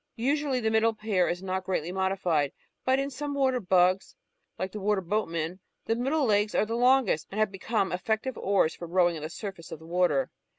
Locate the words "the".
0.59-0.71, 4.71-4.79, 5.85-5.95, 6.65-6.73, 9.21-9.29, 9.77-9.85